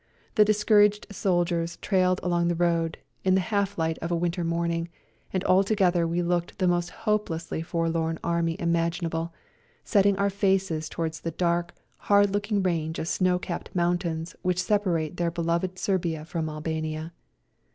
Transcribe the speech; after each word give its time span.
The 0.33 0.43
discouraged 0.43 1.05
soldiers 1.11 1.77
trailed 1.77 2.19
along 2.23 2.47
the 2.47 2.55
road, 2.55 2.97
in 3.23 3.35
the 3.35 3.39
half 3.53 3.77
light 3.77 3.99
of 3.99 4.09
a 4.09 4.15
winter 4.15 4.43
morning, 4.43 4.89
and 5.31 5.43
altogether 5.43 6.07
we 6.07 6.23
looked 6.23 6.57
the 6.57 6.67
most 6.67 6.89
hopelessly 7.05 7.61
forlorn 7.61 8.17
Army 8.23 8.55
imaginable, 8.57 9.31
setting 9.83 10.17
our 10.17 10.31
faces 10.31 10.89
towards 10.89 11.21
the 11.21 11.29
dark, 11.29 11.75
hard 11.97 12.31
looking 12.33 12.63
range 12.63 12.97
of 12.97 13.07
snow 13.07 13.37
capped 13.37 13.75
mountains 13.75 14.35
which 14.41 14.63
separate 14.63 15.17
their 15.17 15.29
beloved 15.29 15.77
Serbia 15.77 16.25
from 16.25 16.49
Albania. 16.49 17.13